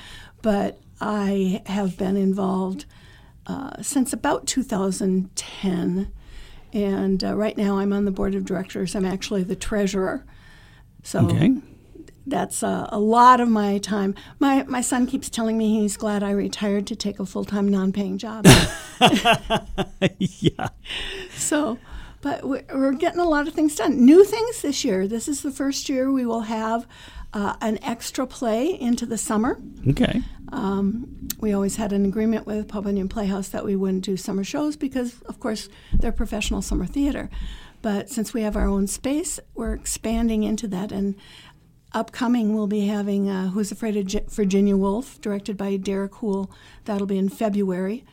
but 0.43 0.81
I 1.01 1.63
have 1.67 1.97
been 1.97 2.17
involved 2.17 2.85
uh, 3.47 3.81
since 3.81 4.13
about 4.13 4.47
2010. 4.49 6.13
And 6.73 7.25
uh, 7.25 7.37
right 7.37 7.57
now 7.57 7.79
I'm 7.79 7.93
on 7.93 8.07
the 8.07 8.11
board 8.11 8.35
of 8.35 8.45
directors. 8.45 8.97
I'm 8.97 9.05
actually 9.05 9.45
the 9.45 9.57
treasurer. 9.57 10.25
So 11.05 11.27
Okay. 11.27 11.55
That's 12.27 12.63
uh, 12.63 12.89
a 12.91 12.99
lot 12.99 13.41
of 13.41 13.49
my 13.49 13.79
time. 13.79 14.15
My, 14.41 14.65
my 14.65 14.81
son 14.81 15.07
keeps 15.07 15.31
telling 15.31 15.57
me 15.57 15.81
he's 15.81 15.97
glad 15.97 16.23
I 16.23 16.31
retired 16.31 16.87
to 16.89 16.97
take 16.97 17.21
a 17.21 17.27
full 17.27 17.45
time 17.45 17.69
non 17.69 17.93
paying 17.93 18.19
job. 18.19 18.47
yeah. 20.19 20.69
So, 21.31 21.79
but 22.23 22.45
we're, 22.45 22.65
we're 22.75 22.93
getting 22.93 23.21
a 23.21 23.29
lot 23.29 23.47
of 23.47 23.55
things 23.55 23.77
done. 23.77 24.05
New 24.05 24.25
things 24.25 24.63
this 24.63 24.85
year. 24.85 25.07
This 25.07 25.29
is 25.29 25.43
the 25.43 25.53
first 25.53 25.89
year 25.89 26.11
we 26.11 26.27
will 26.27 26.43
have 26.43 26.87
uh, 27.33 27.55
an 27.61 27.79
extra 27.83 28.27
play 28.27 28.69
into 28.69 29.07
the 29.07 29.19
summer. 29.19 29.61
Okay. 29.89 30.23
Um, 30.53 31.29
we 31.39 31.53
always 31.53 31.77
had 31.77 31.93
an 31.93 32.05
agreement 32.05 32.47
with 32.47 32.69
Paul 32.69 32.83
Bunyan 32.83 33.09
Playhouse 33.09 33.49
that 33.49 33.65
we 33.65 33.77
wouldn't 33.77 34.05
do 34.05 34.17
summer 34.17 34.43
shows 34.43 34.77
because, 34.77 35.21
of 35.23 35.39
course, 35.39 35.69
they're 35.93 36.13
professional 36.13 36.63
summer 36.63 36.87
theater. 36.87 37.29
But 37.83 38.09
since 38.09 38.33
we 38.33 38.43
have 38.43 38.57
our 38.57 38.67
own 38.67 38.87
space, 38.87 39.39
we're 39.55 39.75
expanding 39.75 40.43
into 40.43 40.67
that. 40.69 40.91
And 40.93 41.15
upcoming, 41.97 42.55
we'll 42.55 42.67
be 42.67 42.87
having 42.87 43.29
uh, 43.29 43.49
Who's 43.49 43.73
Afraid 43.73 43.97
of 43.97 44.07
Gi- 44.07 44.27
Virginia 44.29 44.77
Woolf, 44.77 45.21
directed 45.21 45.57
by 45.57 45.77
Derek 45.77 46.15
Hool. 46.17 46.51
That'll 46.85 47.07
be 47.07 47.19
in 47.19 47.29
February. 47.29 48.05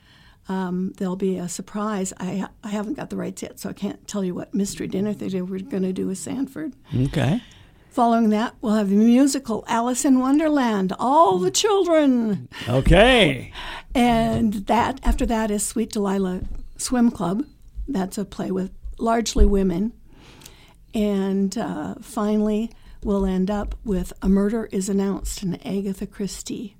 Um, 0.49 0.93
there'll 0.97 1.15
be 1.15 1.37
a 1.37 1.47
surprise. 1.47 2.13
I, 2.19 2.47
I 2.63 2.69
haven't 2.69 2.95
got 2.95 3.09
the 3.09 3.17
rights 3.17 3.43
yet, 3.43 3.59
so 3.59 3.69
I 3.69 3.73
can't 3.73 4.07
tell 4.07 4.23
you 4.23 4.33
what 4.33 4.53
mystery 4.53 4.87
dinner 4.87 5.13
they 5.13 5.41
we're 5.41 5.59
going 5.59 5.83
to 5.83 5.93
do 5.93 6.07
with 6.07 6.17
Sanford. 6.17 6.73
Okay. 6.95 7.41
Following 7.89 8.29
that, 8.29 8.55
we'll 8.61 8.73
have 8.73 8.89
the 8.89 8.95
musical 8.95 9.63
Alice 9.67 10.03
in 10.03 10.19
Wonderland, 10.19 10.93
All 10.97 11.37
the 11.37 11.51
Children. 11.51 12.49
Okay. 12.67 13.53
And 13.93 14.53
that 14.65 14.99
after 15.03 15.25
that 15.27 15.51
is 15.51 15.65
Sweet 15.65 15.91
Delilah 15.91 16.41
Swim 16.77 17.11
Club. 17.11 17.45
That's 17.87 18.17
a 18.17 18.25
play 18.25 18.49
with 18.49 18.71
largely 18.97 19.45
women. 19.45 19.93
And 20.93 21.55
uh, 21.57 21.95
finally, 22.01 22.71
we'll 23.05 23.25
end 23.25 23.49
up 23.49 23.75
with 23.83 24.13
A 24.21 24.29
Murder 24.29 24.69
is 24.71 24.89
Announced, 24.89 25.43
an 25.43 25.55
Agatha 25.65 26.07
Christie 26.07 26.75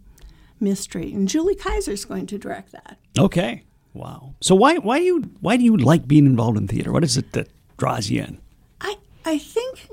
mystery. 0.60 1.14
And 1.14 1.28
Julie 1.28 1.56
Kaiser's 1.56 2.06
going 2.06 2.26
to 2.28 2.38
direct 2.38 2.72
that. 2.72 2.98
Okay. 3.18 3.64
Wow. 3.94 4.36
So 4.42 4.56
why 4.56 4.78
why 4.78 5.00
do 5.00 5.06
you 5.06 5.20
why 5.42 5.58
do 5.58 5.64
you 5.64 5.78
like 5.78 6.08
being 6.08 6.26
involved 6.26 6.58
in 6.58 6.68
theater? 6.68 6.92
What 6.92 7.04
is 7.04 7.18
it 7.18 7.34
that 7.34 7.50
draws 7.78 8.10
you 8.10 8.24
in? 8.24 8.40
I, 8.82 8.96
I 9.26 9.38
think, 9.38 9.90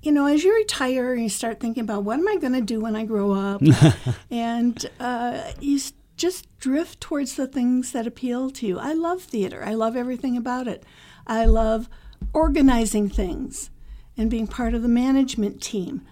you 0.00 0.12
know, 0.12 0.26
as 0.26 0.42
you 0.44 0.54
retire 0.54 1.12
and 1.12 1.22
you 1.22 1.28
start 1.28 1.60
thinking 1.60 1.82
about 1.82 2.04
what 2.04 2.18
am 2.18 2.28
I 2.28 2.36
going 2.36 2.54
to 2.54 2.62
do 2.62 2.80
when 2.80 2.96
I 2.96 3.04
grow 3.04 3.32
up, 3.32 3.62
and 4.30 4.86
uh, 4.98 5.52
you 5.60 5.78
just 6.16 6.46
drift 6.58 7.00
towards 7.00 7.36
the 7.36 7.46
things 7.46 7.92
that 7.92 8.06
appeal 8.06 8.50
to 8.50 8.66
you. 8.66 8.78
I 8.78 8.94
love 8.94 9.22
theater. 9.22 9.62
I 9.64 9.74
love 9.74 9.96
everything 9.96 10.36
about 10.36 10.68
it. 10.68 10.84
I 11.26 11.44
love 11.44 11.88
organizing 12.32 13.08
things 13.08 13.70
and 14.16 14.30
being 14.30 14.46
part 14.46 14.74
of 14.74 14.82
the 14.82 14.88
management 14.88 15.62
team. 15.62 16.02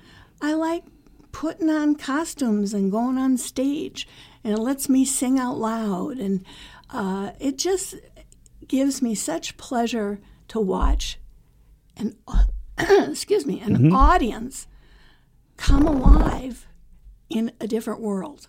I 0.40 0.54
like 0.54 0.84
putting 1.32 1.70
on 1.70 1.94
costumes 1.94 2.74
and 2.74 2.90
going 2.90 3.18
on 3.18 3.36
stage, 3.36 4.08
and 4.42 4.52
it 4.52 4.60
lets 4.60 4.88
me 4.88 5.04
sing 5.04 5.38
out 5.38 5.58
loud, 5.58 6.18
and 6.18 6.44
uh, 6.90 7.32
it 7.38 7.58
just 7.58 7.96
gives 8.66 9.02
me 9.02 9.14
such 9.14 9.56
pleasure 9.56 10.20
to 10.48 10.60
watch 10.60 11.18
an 11.96 12.16
excuse 12.78 13.44
me 13.44 13.60
an 13.60 13.92
audience 13.92 14.66
come 15.56 15.86
alive 15.86 16.66
in 17.28 17.52
a 17.60 17.66
different 17.66 18.00
world. 18.00 18.48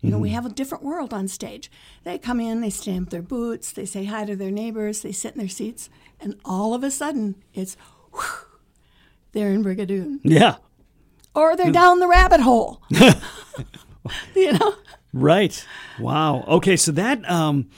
You 0.00 0.10
know, 0.10 0.18
we 0.18 0.30
have 0.30 0.44
a 0.44 0.50
different 0.50 0.84
world 0.84 1.14
on 1.14 1.28
stage. 1.28 1.70
They 2.04 2.18
come 2.18 2.38
in, 2.38 2.60
they 2.60 2.68
stamp 2.68 3.08
their 3.08 3.22
boots, 3.22 3.72
they 3.72 3.86
say 3.86 4.04
hi 4.04 4.26
to 4.26 4.36
their 4.36 4.50
neighbors, 4.50 5.00
they 5.00 5.12
sit 5.12 5.32
in 5.32 5.38
their 5.38 5.48
seats, 5.48 5.88
and 6.20 6.38
all 6.44 6.74
of 6.74 6.84
a 6.84 6.90
sudden 6.90 7.42
it's 7.54 7.78
whew, 8.12 8.46
they're 9.34 9.52
in 9.52 9.62
Brigadoon. 9.62 10.20
Yeah. 10.22 10.56
Or 11.34 11.56
they're 11.56 11.72
down 11.72 11.98
the 11.98 12.08
rabbit 12.08 12.40
hole. 12.40 12.80
you 14.34 14.52
know? 14.52 14.74
Right. 15.12 15.64
Wow. 15.98 16.44
Okay. 16.48 16.76
So 16.76 16.92
that 16.92 17.28
um, 17.30 17.68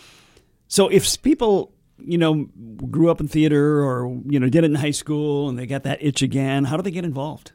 so 0.69 0.89
if 0.89 1.21
people 1.23 1.73
you 1.99 2.19
know 2.19 2.49
grew 2.91 3.11
up 3.11 3.21
in 3.21 3.29
theater 3.29 3.83
or 3.83 4.21
you 4.27 4.39
know 4.39 4.49
did 4.49 4.65
it 4.65 4.67
in 4.67 4.77
high 4.77 4.91
school 4.91 5.49
and 5.49 5.59
they 5.59 5.67
got 5.67 5.83
that 5.85 6.03
itch 6.03 6.23
again, 6.23 6.65
how 6.65 6.77
do 6.77 6.83
they 6.83 6.91
get 6.91 7.05
involved? 7.05 7.53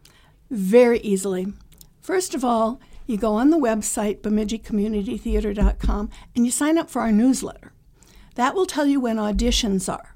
Very 0.50 1.00
easily. 1.00 1.54
First 2.02 2.34
of 2.34 2.44
all, 2.44 2.82
you 3.06 3.18
go 3.18 3.36
on 3.36 3.50
the 3.50 3.58
website, 3.58 4.22
bemidjiCommunityTheater.com, 4.22 6.10
and 6.36 6.46
you 6.46 6.52
sign 6.52 6.78
up 6.78 6.90
for 6.90 7.02
our 7.02 7.12
newsletter. 7.12 7.74
That 8.36 8.56
will 8.56 8.66
tell 8.66 8.86
you 8.86 9.00
when 9.00 9.18
auditions 9.18 9.92
are. 9.92 10.11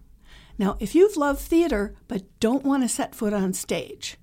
Now, 0.58 0.78
if 0.80 0.96
you've 0.96 1.18
loved 1.18 1.42
theater 1.42 1.96
but 2.08 2.24
don't 2.40 2.64
want 2.64 2.84
to 2.84 2.90
set 2.90 3.16
foot 3.16 3.34
on 3.34 3.54
stage, 3.54 4.18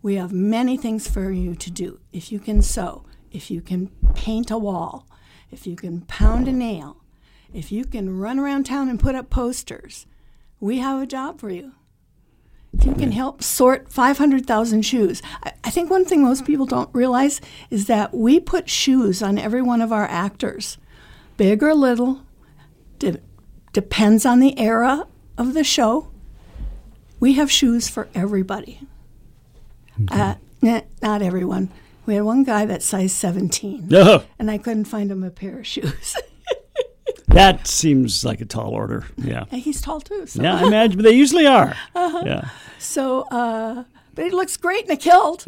we 0.00 0.14
have 0.14 0.32
many 0.32 0.76
things 0.76 1.08
for 1.08 1.30
you 1.30 1.54
to 1.56 1.70
do. 1.70 2.00
If 2.12 2.32
you 2.32 2.38
can 2.38 2.62
sew, 2.62 3.04
if 3.30 3.50
you 3.50 3.60
can 3.60 3.88
paint 4.14 4.50
a 4.50 4.58
wall, 4.58 5.06
if 5.50 5.66
you 5.66 5.76
can 5.76 6.02
pound 6.02 6.48
a 6.48 6.52
nail, 6.52 7.02
if 7.52 7.72
you 7.72 7.84
can 7.84 8.18
run 8.18 8.38
around 8.38 8.64
town 8.64 8.88
and 8.88 9.00
put 9.00 9.14
up 9.14 9.30
posters, 9.30 10.06
we 10.60 10.78
have 10.78 11.02
a 11.02 11.06
job 11.06 11.40
for 11.40 11.50
you. 11.50 11.72
If 12.72 12.84
you 12.84 12.94
can 12.94 13.12
help 13.12 13.42
sort 13.42 13.90
500,000 13.90 14.82
shoes. 14.82 15.22
I, 15.42 15.52
I 15.64 15.70
think 15.70 15.90
one 15.90 16.04
thing 16.04 16.22
most 16.22 16.44
people 16.44 16.66
don't 16.66 16.94
realize 16.94 17.40
is 17.70 17.86
that 17.86 18.14
we 18.14 18.40
put 18.40 18.68
shoes 18.68 19.22
on 19.22 19.38
every 19.38 19.62
one 19.62 19.80
of 19.80 19.92
our 19.92 20.06
actors, 20.06 20.76
big 21.36 21.62
or 21.62 21.74
little, 21.74 22.22
de- 22.98 23.20
depends 23.72 24.26
on 24.26 24.40
the 24.40 24.58
era 24.58 25.06
of 25.38 25.54
the 25.54 25.64
show. 25.64 26.08
We 27.20 27.34
have 27.34 27.50
shoes 27.50 27.88
for 27.88 28.08
everybody. 28.14 28.80
Uh, 30.10 30.34
nah, 30.60 30.82
not 31.02 31.22
everyone. 31.22 31.70
We 32.06 32.14
had 32.14 32.24
one 32.24 32.44
guy 32.44 32.66
that 32.66 32.82
size 32.82 33.12
17, 33.12 33.88
Oh, 33.92 34.24
and 34.38 34.50
I 34.50 34.58
couldn't 34.58 34.84
find 34.84 35.10
him 35.10 35.24
a 35.24 35.30
pair 35.30 35.58
of 35.58 35.66
shoes. 35.66 36.16
that 37.28 37.66
seems 37.66 38.24
like 38.24 38.40
a 38.40 38.44
tall 38.44 38.70
order. 38.70 39.06
Yeah. 39.16 39.44
And 39.50 39.60
He's 39.60 39.80
tall 39.80 40.00
too. 40.00 40.26
So. 40.26 40.42
Yeah, 40.42 40.56
I 40.56 40.66
imagine 40.66 41.02
they 41.02 41.12
usually 41.12 41.46
are. 41.46 41.74
Yeah. 41.94 42.48
So, 42.78 43.22
uh, 43.30 43.84
but 44.14 44.24
he 44.24 44.30
looks 44.30 44.56
great 44.56 44.84
in 44.84 44.90
a 44.92 44.96
kilt. 44.96 45.44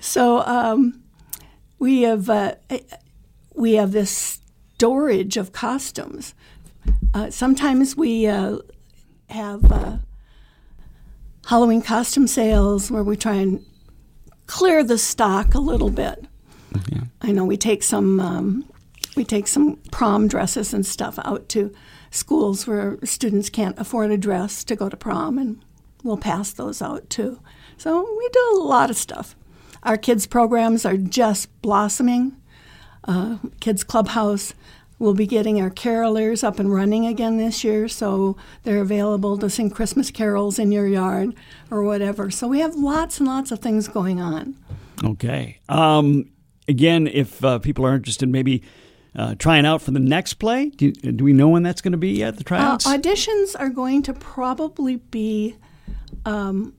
so, 0.00 0.40
um, 0.40 1.02
we 1.78 2.02
have 2.02 2.28
uh, 2.28 2.54
we 3.54 3.74
have 3.74 3.92
this 3.92 4.40
storage 4.76 5.36
of 5.36 5.52
costumes. 5.52 6.34
Uh, 7.14 7.30
sometimes 7.30 7.96
we 7.96 8.26
uh, 8.26 8.58
have 9.28 9.70
uh, 9.70 9.98
Halloween 11.46 11.82
costume 11.82 12.26
sales 12.26 12.90
where 12.90 13.04
we 13.04 13.16
try 13.16 13.34
and 13.34 13.64
clear 14.46 14.82
the 14.82 14.98
stock 14.98 15.54
a 15.54 15.60
little 15.60 15.90
bit. 15.90 16.24
I 17.20 17.32
know 17.32 17.44
we 17.44 17.56
take 17.56 17.82
some 17.82 18.18
um, 18.20 18.70
we 19.16 19.24
take 19.24 19.46
some 19.46 19.76
prom 19.90 20.26
dresses 20.26 20.72
and 20.74 20.86
stuff 20.86 21.18
out 21.24 21.48
to 21.50 21.72
schools 22.10 22.66
where 22.66 22.98
students 23.04 23.50
can't 23.50 23.78
afford 23.78 24.10
a 24.10 24.16
dress 24.18 24.64
to 24.64 24.76
go 24.76 24.88
to 24.88 24.96
prom, 24.96 25.38
and 25.38 25.62
we'll 26.02 26.16
pass 26.16 26.52
those 26.52 26.82
out 26.82 27.08
too. 27.10 27.40
So 27.76 28.00
we 28.18 28.28
do 28.32 28.50
a 28.54 28.62
lot 28.62 28.90
of 28.90 28.96
stuff. 28.96 29.36
Our 29.82 29.96
kids' 29.96 30.26
programs 30.26 30.84
are 30.86 30.96
just 30.96 31.60
blossoming. 31.62 32.36
Uh, 33.04 33.38
kids 33.60 33.84
Clubhouse 33.84 34.54
will 35.02 35.14
be 35.14 35.26
getting 35.26 35.60
our 35.60 35.68
carolers 35.68 36.44
up 36.44 36.60
and 36.60 36.72
running 36.72 37.04
again 37.06 37.36
this 37.36 37.64
year, 37.64 37.88
so 37.88 38.36
they're 38.62 38.80
available 38.80 39.36
to 39.36 39.50
sing 39.50 39.68
Christmas 39.68 40.12
carols 40.12 40.60
in 40.60 40.70
your 40.70 40.86
yard 40.86 41.34
or 41.70 41.82
whatever. 41.82 42.30
So 42.30 42.46
we 42.46 42.60
have 42.60 42.76
lots 42.76 43.18
and 43.18 43.26
lots 43.26 43.50
of 43.50 43.58
things 43.58 43.88
going 43.88 44.20
on. 44.20 44.56
Okay. 45.04 45.58
Um, 45.68 46.30
again, 46.68 47.08
if 47.08 47.44
uh, 47.44 47.58
people 47.58 47.84
are 47.84 47.96
interested, 47.96 48.28
maybe 48.28 48.62
uh, 49.16 49.34
trying 49.34 49.66
out 49.66 49.82
for 49.82 49.90
the 49.90 49.98
next 49.98 50.34
play, 50.34 50.70
do, 50.70 50.92
do 50.92 51.24
we 51.24 51.32
know 51.32 51.48
when 51.48 51.64
that's 51.64 51.80
going 51.80 51.92
to 51.92 51.98
be 51.98 52.22
at 52.22 52.36
the 52.36 52.44
tryouts? 52.44 52.86
Uh, 52.86 52.96
auditions 52.96 53.56
are 53.58 53.70
going 53.70 54.02
to 54.04 54.14
probably 54.14 54.96
be 54.96 55.56
um, 56.24 56.74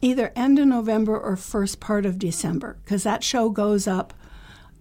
either 0.00 0.32
end 0.36 0.60
of 0.60 0.68
November 0.68 1.18
or 1.18 1.36
first 1.36 1.80
part 1.80 2.06
of 2.06 2.20
December 2.20 2.78
because 2.84 3.02
that 3.02 3.24
show 3.24 3.50
goes 3.50 3.88
up 3.88 4.14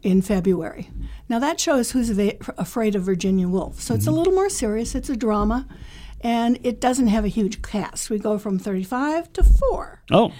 in 0.03 0.21
February. 0.21 0.89
Now, 1.29 1.39
that 1.39 1.59
shows 1.59 1.91
Who's 1.91 2.09
Afraid 2.57 2.95
of 2.95 3.03
Virginia 3.03 3.47
Woolf. 3.47 3.81
So 3.81 3.95
it's 3.95 4.05
a 4.05 4.09
mm-hmm. 4.09 4.17
little 4.17 4.33
more 4.33 4.49
serious, 4.49 4.93
it's 4.93 5.09
a 5.09 5.15
drama, 5.15 5.65
and 6.21 6.59
it 6.63 6.79
doesn't 6.79 7.07
have 7.07 7.25
a 7.25 7.29
huge 7.29 7.61
cast. 7.61 8.09
We 8.09 8.19
go 8.19 8.37
from 8.37 8.59
35 8.59 9.33
to 9.33 9.43
4. 9.43 10.03
Oh. 10.11 10.31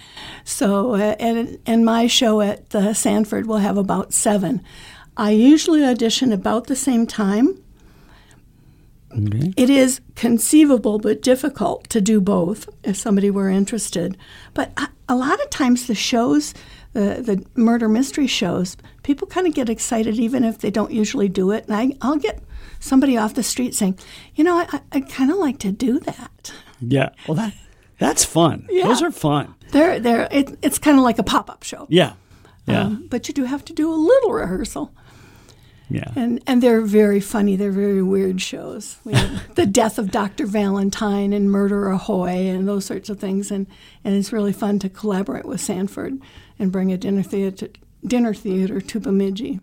So, 0.44 0.96
uh, 0.96 1.16
and, 1.20 1.60
and 1.66 1.86
my 1.86 2.08
show 2.08 2.42
at 2.42 2.70
the 2.70 2.94
Sanford 2.94 3.48
will 3.48 3.58
have 3.58 3.78
about 3.78 4.14
seven. 4.14 4.62
I 5.16 5.32
usually 5.32 5.84
audition 5.84 6.32
about 6.32 6.68
the 6.68 6.76
same 6.76 7.08
time. 7.08 7.62
Okay. 9.16 9.54
It 9.56 9.70
is 9.70 10.02
conceivable 10.16 10.98
but 11.00 11.22
difficult 11.22 11.88
to 11.90 12.02
do 12.02 12.20
both 12.20 12.68
if 12.84 12.98
somebody 12.98 13.30
were 13.30 13.50
interested. 13.50 14.18
But 14.54 14.72
a, 14.78 14.90
a 15.10 15.16
lot 15.16 15.42
of 15.42 15.50
times 15.50 15.86
the 15.86 15.96
shows, 15.96 16.54
the, 16.94 17.22
the 17.22 17.46
murder 17.60 17.90
mystery 17.90 18.28
shows, 18.28 18.78
people 19.04 19.28
kind 19.28 19.46
of 19.48 19.54
get 19.54 19.70
excited 19.70 20.16
even 20.16 20.44
if 20.44 20.60
they 20.60 20.72
don't 20.72 20.92
usually 20.92 21.28
do 21.28 21.52
it. 21.52 21.66
And 21.68 21.76
I, 21.76 21.98
I'll 22.02 22.18
get 22.18 22.42
somebody 22.80 23.18
off 23.18 23.34
the 23.34 23.44
street 23.44 23.76
saying, 23.76 24.00
you 24.36 24.44
know, 24.44 24.58
I, 24.58 24.82
I'd 24.92 25.10
kind 25.10 25.32
of 25.32 25.38
like 25.38 25.60
to 25.60 25.72
do 25.72 26.00
that. 26.00 26.54
Yeah. 26.80 27.10
Well, 27.28 27.36
that 27.36 27.54
that's 28.00 28.26
fun. 28.26 28.68
Yeah. 28.70 28.88
Those 28.88 29.02
are 29.02 29.12
fun. 29.12 29.56
They're, 29.72 30.00
they're, 30.00 30.28
it, 30.32 30.58
it's 30.62 30.78
kind 30.80 30.98
of 30.98 31.04
like 31.04 31.20
a 31.20 31.24
pop 31.24 31.50
up 31.50 31.64
show. 31.64 31.88
Yeah. 31.90 32.14
Yeah. 32.66 32.84
Um, 32.84 33.08
but 33.10 33.28
you 33.28 33.34
do 33.34 33.44
have 33.44 33.66
to 33.66 33.74
do 33.74 33.92
a 33.92 33.96
little 33.96 34.32
rehearsal. 34.32 34.94
Yeah. 35.94 36.12
And 36.16 36.42
and 36.48 36.64
they're 36.64 36.82
very 36.82 37.20
funny. 37.20 37.56
They're 37.56 37.72
very 37.72 38.02
weird 38.02 38.42
shows. 38.42 38.98
We 39.04 39.14
have 39.14 39.56
the 39.56 39.68
death 39.68 40.00
of 40.00 40.10
Dr. 40.10 40.48
Valentine 40.48 41.32
and 41.34 41.52
Murder 41.52 41.90
Ahoy 41.90 42.48
and 42.48 42.68
those 42.68 42.84
sorts 42.84 43.10
of 43.10 43.20
things. 43.20 43.52
And, 43.52 43.68
and 44.04 44.16
it's 44.16 44.34
really 44.34 44.54
fun 44.54 44.80
to 44.80 44.90
collaborate 44.90 45.46
with 45.46 45.62
Sanford 45.62 46.20
and 46.58 46.72
bring 46.72 46.92
a 46.92 46.98
dinner 46.98 47.22
theater 47.22 47.68
dinner 48.06 48.34
theater 48.34 48.82
to 48.82 49.00
Bemidji. 49.00 49.60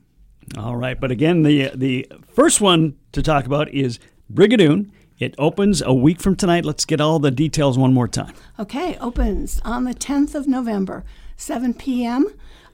All 0.57 0.77
right, 0.77 0.99
but 0.99 1.11
again, 1.11 1.43
the 1.43 1.73
the 1.75 2.07
first 2.33 2.61
one 2.61 2.97
to 3.11 3.23
talk 3.23 3.45
about 3.45 3.69
is 3.75 3.99
Brigadoon. 4.33 4.91
It 5.19 5.35
opens 5.37 5.83
a 5.83 5.93
week 5.93 6.21
from 6.21 6.37
tonight. 6.37 6.65
Let's 6.65 6.85
get 6.85 7.01
all 7.01 7.19
the 7.19 7.33
details 7.33 7.77
one 7.77 7.93
more 7.93 8.09
time. 8.09 8.35
Okay, 8.59 8.97
opens 8.99 9.61
on 9.65 9.85
the 9.85 9.95
10th 9.95 10.35
of 10.35 10.47
November, 10.47 11.05
7 11.37 11.75
p.m. 11.75 12.27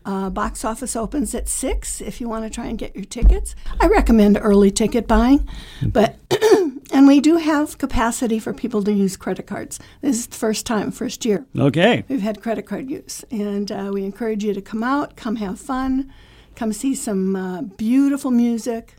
Uh, 0.06 0.30
box 0.30 0.64
office 0.64 0.94
opens 0.94 1.34
at 1.34 1.48
6 1.48 2.00
if 2.00 2.20
you 2.20 2.28
want 2.28 2.44
to 2.44 2.50
try 2.50 2.66
and 2.66 2.78
get 2.78 2.94
your 2.94 3.04
tickets. 3.04 3.56
I 3.80 3.88
recommend 3.88 4.38
early 4.40 4.70
ticket 4.70 5.08
buying, 5.08 5.48
but 5.82 6.16
and 6.92 7.08
we 7.08 7.18
do 7.18 7.38
have 7.38 7.76
capacity 7.78 8.38
for 8.38 8.54
people 8.54 8.84
to 8.84 8.92
use 8.92 9.16
credit 9.16 9.48
cards. 9.48 9.80
This 10.02 10.20
is 10.20 10.26
the 10.28 10.36
first 10.36 10.64
time, 10.64 10.92
first 10.92 11.24
year. 11.24 11.44
Okay. 11.58 12.04
We've 12.08 12.22
had 12.22 12.40
credit 12.40 12.66
card 12.66 12.88
use, 12.88 13.24
and 13.32 13.72
uh, 13.72 13.90
we 13.92 14.04
encourage 14.04 14.44
you 14.44 14.54
to 14.54 14.62
come 14.62 14.84
out, 14.84 15.16
come 15.16 15.36
have 15.36 15.58
fun, 15.58 16.12
come 16.54 16.72
see 16.72 16.94
some 16.94 17.34
uh, 17.34 17.62
beautiful 17.62 18.30
music. 18.30 18.94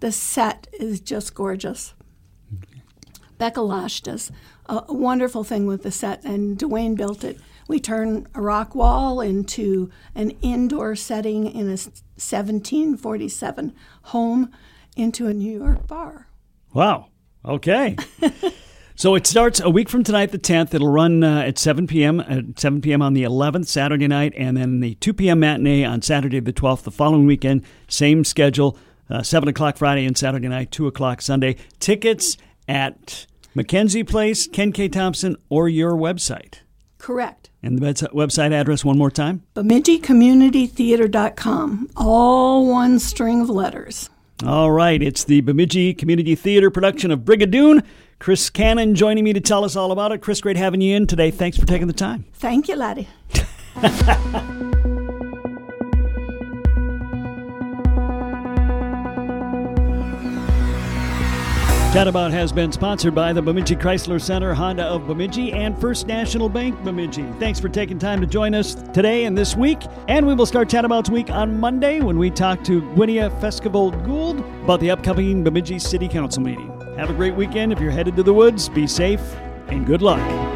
The 0.00 0.12
set 0.12 0.66
is 0.78 1.00
just 1.00 1.34
gorgeous. 1.34 1.94
Becca 3.38 3.62
Losh 3.62 4.02
does 4.02 4.30
a, 4.66 4.84
a 4.88 4.92
wonderful 4.92 5.42
thing 5.42 5.64
with 5.64 5.84
the 5.84 5.90
set, 5.90 6.22
and 6.22 6.58
Dwayne 6.58 6.96
built 6.96 7.24
it. 7.24 7.40
We 7.70 7.78
turn 7.78 8.26
a 8.34 8.42
rock 8.42 8.74
wall 8.74 9.20
into 9.20 9.92
an 10.16 10.30
indoor 10.42 10.96
setting 10.96 11.46
in 11.46 11.68
a 11.68 11.78
1747 11.78 13.74
home 14.02 14.50
into 14.96 15.28
a 15.28 15.32
New 15.32 15.56
York 15.56 15.86
bar. 15.86 16.26
Wow. 16.74 17.10
Okay. 17.44 17.94
so 18.96 19.14
it 19.14 19.24
starts 19.24 19.60
a 19.60 19.70
week 19.70 19.88
from 19.88 20.02
tonight, 20.02 20.32
the 20.32 20.38
10th. 20.40 20.74
It'll 20.74 20.88
run 20.88 21.22
uh, 21.22 21.42
at 21.42 21.58
7 21.58 21.86
p.m. 21.86 22.18
At 22.18 22.58
7 22.58 22.80
p.m. 22.80 23.02
on 23.02 23.14
the 23.14 23.22
11th, 23.22 23.68
Saturday 23.68 24.08
night, 24.08 24.32
and 24.36 24.56
then 24.56 24.80
the 24.80 24.96
2 24.96 25.14
p.m. 25.14 25.38
matinee 25.38 25.84
on 25.84 26.02
Saturday 26.02 26.40
the 26.40 26.52
12th. 26.52 26.82
The 26.82 26.90
following 26.90 27.24
weekend, 27.24 27.62
same 27.86 28.24
schedule, 28.24 28.76
uh, 29.08 29.22
7 29.22 29.48
o'clock 29.48 29.76
Friday 29.76 30.06
and 30.06 30.18
Saturday 30.18 30.48
night, 30.48 30.72
2 30.72 30.88
o'clock 30.88 31.22
Sunday. 31.22 31.54
Tickets 31.78 32.36
at 32.66 33.26
Mackenzie 33.54 34.02
Place, 34.02 34.48
Ken 34.48 34.72
K. 34.72 34.88
Thompson, 34.88 35.36
or 35.48 35.68
your 35.68 35.92
website. 35.92 36.62
Correct. 37.00 37.50
And 37.62 37.78
the 37.78 37.92
website 38.14 38.52
address 38.52 38.84
one 38.84 38.98
more 38.98 39.10
time. 39.10 39.42
BemidjiCommunityTheater.com. 39.56 41.88
All 41.96 42.66
one 42.66 42.98
string 42.98 43.40
of 43.40 43.48
letters. 43.50 44.10
All 44.46 44.70
right, 44.70 45.02
it's 45.02 45.24
the 45.24 45.42
Bemidji 45.42 45.92
Community 45.94 46.34
Theater 46.34 46.70
production 46.70 47.10
of 47.10 47.20
Brigadoon. 47.20 47.84
Kris 48.18 48.50
Cannon 48.50 48.94
joining 48.94 49.24
me 49.24 49.32
to 49.32 49.40
tell 49.40 49.64
us 49.64 49.76
all 49.76 49.92
about 49.92 50.12
it. 50.12 50.18
Kris, 50.18 50.40
great 50.40 50.56
having 50.56 50.80
you 50.80 50.96
in 50.96 51.06
today. 51.06 51.30
Thanks 51.30 51.58
for 51.58 51.66
taking 51.66 51.86
the 51.86 51.92
time. 51.92 52.24
Thank 52.34 52.68
you, 52.68 52.76
laddie. 52.76 53.08
Chat 61.92 62.06
About 62.06 62.30
has 62.30 62.52
been 62.52 62.70
sponsored 62.70 63.16
by 63.16 63.32
the 63.32 63.42
Bemidji 63.42 63.74
Chrysler 63.74 64.20
Center, 64.20 64.54
Honda 64.54 64.84
of 64.84 65.08
Bemidji, 65.08 65.52
and 65.52 65.76
First 65.80 66.06
National 66.06 66.48
Bank 66.48 66.80
Bemidji. 66.84 67.24
Thanks 67.40 67.58
for 67.58 67.68
taking 67.68 67.98
time 67.98 68.20
to 68.20 68.28
join 68.28 68.54
us 68.54 68.76
today 68.76 69.24
and 69.24 69.36
this 69.36 69.56
week. 69.56 69.80
And 70.06 70.24
we 70.24 70.34
will 70.34 70.46
start 70.46 70.68
Chat 70.68 70.84
About's 70.84 71.10
week 71.10 71.30
on 71.30 71.58
Monday 71.58 72.00
when 72.00 72.16
we 72.16 72.30
talk 72.30 72.62
to 72.62 72.80
Gwynia 72.80 73.28
Festival 73.40 73.90
Gould 73.90 74.38
about 74.62 74.78
the 74.78 74.92
upcoming 74.92 75.42
Bemidji 75.42 75.80
City 75.80 76.06
Council 76.06 76.44
meeting. 76.44 76.70
Have 76.96 77.10
a 77.10 77.14
great 77.14 77.34
weekend. 77.34 77.72
If 77.72 77.80
you're 77.80 77.90
headed 77.90 78.14
to 78.16 78.22
the 78.22 78.34
woods, 78.34 78.68
be 78.68 78.86
safe 78.86 79.34
and 79.66 79.84
good 79.84 80.00
luck. 80.00 80.49